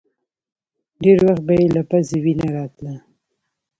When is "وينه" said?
2.23-2.47